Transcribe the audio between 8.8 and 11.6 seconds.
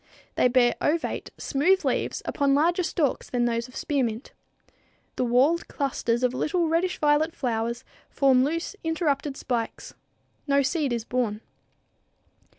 interrupted spikes. No seed is borne.